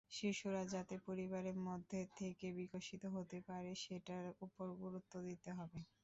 শিশুরা 0.11 0.61
যাতে 0.73 0.95
পরিবারের 1.07 1.57
মধ্যে 1.67 1.99
থেকে 2.19 2.47
বিকশিত 2.57 3.03
হতে 3.15 3.37
পারে, 3.47 3.71
সেটার 3.83 4.25
ওপর 4.45 4.67
গুরুত্ব 4.81 5.13
দিতে 5.27 5.49
হবে। 5.57 5.79